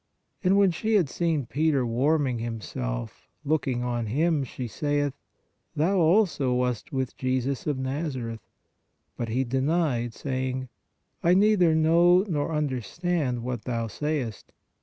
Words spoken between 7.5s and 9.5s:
of Nazareth. But he